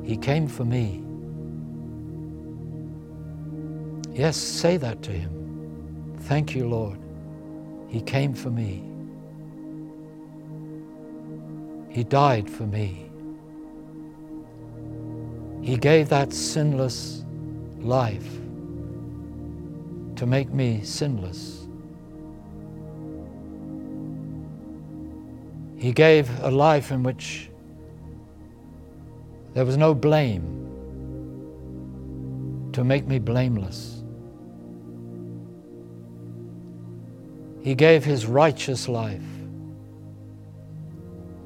[0.03, 1.05] He came for me.
[4.13, 6.17] Yes, say that to Him.
[6.21, 6.99] Thank you, Lord.
[7.89, 8.85] He came for me.
[11.91, 13.11] He died for me.
[15.63, 17.25] He gave that sinless
[17.79, 18.41] life
[20.19, 21.69] to make me sinless.
[25.77, 27.49] He gave a life in which
[29.55, 30.43] there was no blame
[32.73, 34.03] to make me blameless.
[37.63, 39.23] He gave his righteous life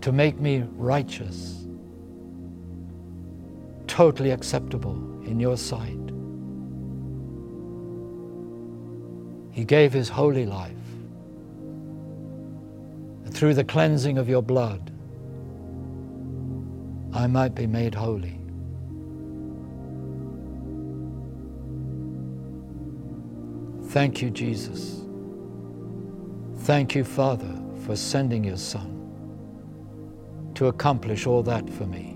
[0.00, 1.66] to make me righteous,
[3.86, 4.96] totally acceptable
[5.26, 6.01] in your sight.
[9.52, 10.72] He gave his holy life
[13.32, 14.90] And through the cleansing of your blood,
[17.14, 18.38] I might be made holy.
[23.86, 25.00] Thank you, Jesus.
[26.58, 28.90] Thank you, Father, for sending your Son
[30.54, 32.11] to accomplish all that for me.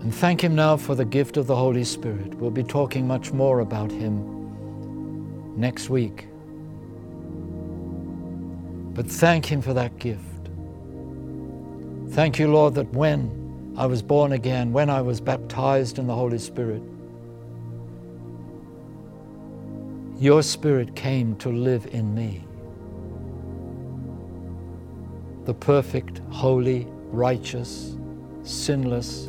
[0.00, 2.32] And thank Him now for the gift of the Holy Spirit.
[2.34, 6.26] We'll be talking much more about Him next week.
[8.94, 10.24] But thank Him for that gift.
[12.10, 16.14] Thank you, Lord, that when I was born again, when I was baptized in the
[16.14, 16.82] Holy Spirit,
[20.18, 22.42] your Spirit came to live in me.
[25.44, 27.96] The perfect, holy, righteous,
[28.42, 29.28] sinless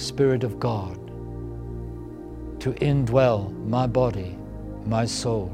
[0.00, 0.96] Spirit of God
[2.60, 4.36] to indwell my body,
[4.84, 5.50] my soul.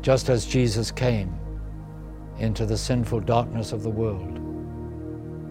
[0.00, 1.34] Just as Jesus came
[2.38, 4.40] into the sinful darkness of the world,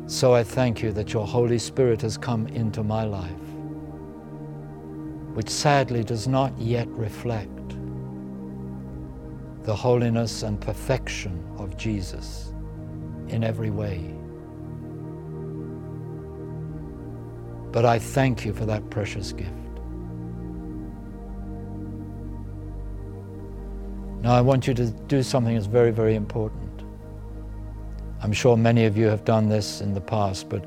[0.07, 3.31] so I thank you that your Holy Spirit has come into my life
[5.37, 7.75] which sadly does not yet reflect
[9.61, 12.53] the holiness and perfection of Jesus
[13.27, 14.16] in every way.
[17.72, 19.51] But I thank you for that precious gift.
[24.22, 26.84] Now, I want you to do something that's very, very important.
[28.22, 30.65] I'm sure many of you have done this in the past, but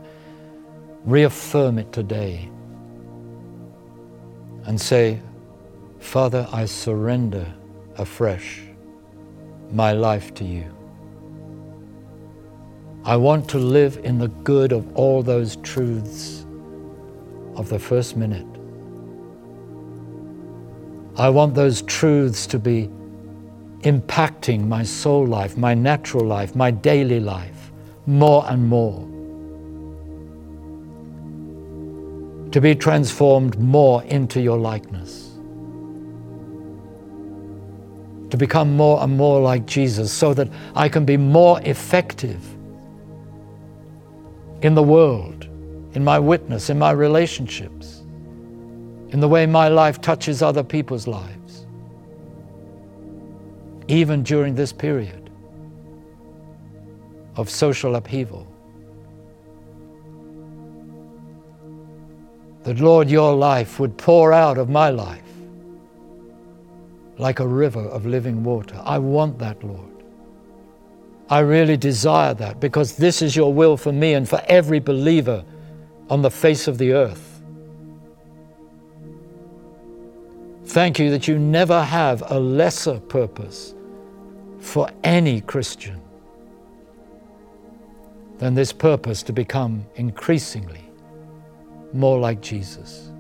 [1.05, 2.49] reaffirm it today
[4.67, 5.21] and say,
[5.99, 7.47] Father, I surrender
[7.97, 8.63] afresh
[9.73, 10.65] my life to you.
[13.05, 16.47] I want to live in the good of all those truths
[17.61, 18.47] of the first minute.
[21.17, 22.89] I want those truths to be
[23.83, 27.71] impacting my soul life, my natural life, my daily life
[28.07, 29.11] more and more.
[32.53, 35.29] to be transformed more into your likeness.
[38.31, 42.41] To become more and more like Jesus so that I can be more effective
[44.63, 45.49] in the world,
[45.95, 48.03] in my witness, in my relationships,
[49.11, 51.67] in the way my life touches other people's lives,
[53.89, 55.31] even during this period
[57.37, 58.47] of social upheaval.
[62.63, 65.23] that, Lord, your life would pour out of my life
[67.19, 68.81] like a river of living water.
[68.85, 69.91] I want that, Lord.
[71.29, 75.45] I really desire that because this is your will for me and for every believer
[76.11, 77.41] on the face of the earth.
[80.67, 83.75] Thank you that you never have a lesser purpose
[84.59, 86.01] for any Christian
[88.39, 90.85] than this purpose to become increasingly
[91.93, 93.11] more like Jesus.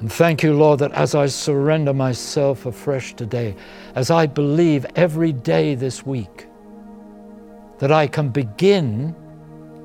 [0.00, 3.54] And thank you, Lord, that as I surrender myself afresh today,
[3.94, 6.46] as I believe every day this week,
[7.84, 9.14] that I can begin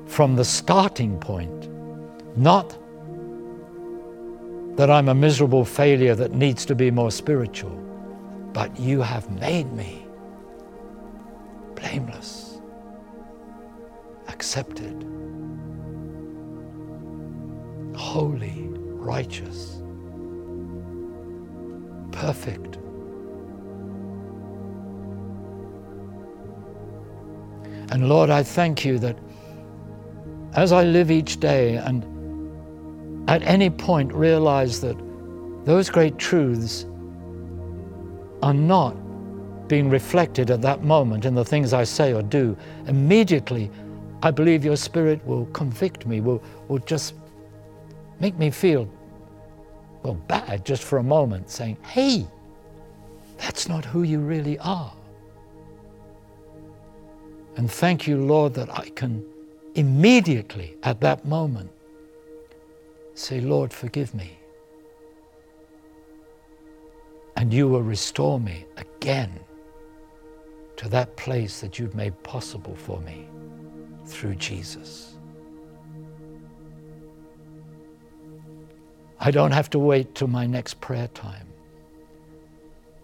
[0.06, 1.68] from the starting point,
[2.34, 2.70] not
[4.78, 7.76] that I'm a miserable failure that needs to be more spiritual,
[8.54, 10.06] but you have made me
[11.74, 12.58] blameless,
[14.28, 14.96] accepted,
[17.94, 19.82] holy, righteous,
[22.12, 22.79] perfect.
[27.90, 29.16] And Lord, I thank you that
[30.54, 32.04] as I live each day and
[33.28, 34.96] at any point realize that
[35.64, 36.86] those great truths
[38.42, 38.96] are not
[39.68, 43.70] being reflected at that moment in the things I say or do, immediately
[44.22, 47.14] I believe your Spirit will convict me, will, will just
[48.18, 48.90] make me feel,
[50.02, 52.26] well, bad just for a moment, saying, hey,
[53.38, 54.92] that's not who you really are.
[57.56, 59.24] And thank you, Lord, that I can
[59.74, 61.70] immediately at that moment
[63.14, 64.38] say, Lord, forgive me.
[67.36, 69.40] And you will restore me again
[70.76, 73.28] to that place that you've made possible for me
[74.06, 75.14] through Jesus.
[79.18, 81.46] I don't have to wait till my next prayer time,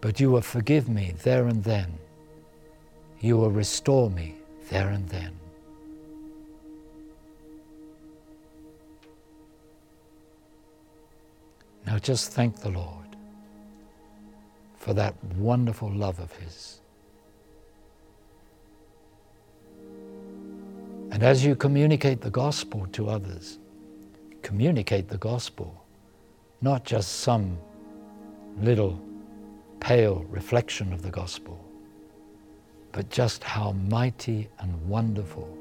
[0.01, 1.99] but you will forgive me there and then.
[3.19, 4.35] You will restore me
[4.69, 5.31] there and then.
[11.85, 13.15] Now just thank the Lord
[14.75, 16.81] for that wonderful love of His.
[21.11, 23.57] And as you communicate the gospel to others,
[24.43, 25.83] communicate the gospel,
[26.61, 27.57] not just some
[28.61, 29.01] little
[29.79, 31.66] pale reflection of the gospel,
[32.91, 35.57] but just how mighty and wonderful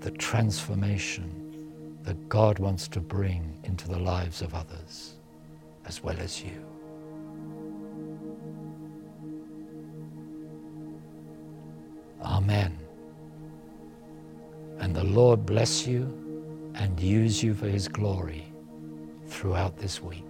[0.00, 5.14] the transformation that God wants to bring into the lives of others
[5.86, 6.64] as well as you.
[12.22, 12.78] Amen.
[14.78, 16.02] And the Lord bless you
[16.74, 18.44] and use you for his glory
[19.26, 20.24] throughout this week.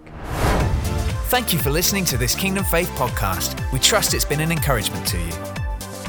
[1.29, 3.59] Thank you for listening to this Kingdom Faith podcast.
[3.73, 5.56] We trust it's been an encouragement to you.